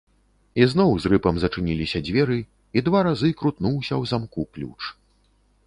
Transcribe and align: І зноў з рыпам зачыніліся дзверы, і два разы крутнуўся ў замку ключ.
І 0.61 0.65
зноў 0.71 0.91
з 1.03 1.11
рыпам 1.13 1.35
зачыніліся 1.43 2.01
дзверы, 2.09 2.39
і 2.77 2.85
два 2.89 2.99
разы 3.11 3.29
крутнуўся 3.45 3.93
ў 4.01 4.15
замку 4.15 4.41
ключ. 4.57 4.81